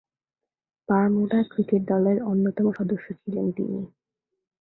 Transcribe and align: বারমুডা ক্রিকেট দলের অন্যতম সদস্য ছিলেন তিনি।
বারমুডা 0.89 1.39
ক্রিকেট 1.51 1.81
দলের 1.91 2.17
অন্যতম 2.23 2.65
সদস্য 2.77 3.07
ছিলেন 3.21 3.45
তিনি। 3.51 3.79